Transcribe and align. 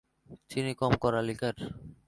চিনি 0.49 0.73
কম 0.79 0.93
কড়া 1.03 1.21
লিকার। 1.27 1.55